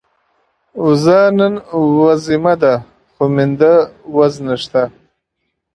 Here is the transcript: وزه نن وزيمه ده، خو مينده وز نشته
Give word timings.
وزه 0.85 1.19
نن 1.37 1.53
وزيمه 2.01 2.53
ده، 2.61 2.73
خو 3.13 3.23
مينده 3.35 3.73
وز 4.15 4.35
نشته 4.47 4.81